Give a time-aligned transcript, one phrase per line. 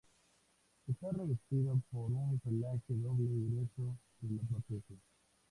[0.87, 4.95] Está revestido por un pelaje doble y grueso que lo protege.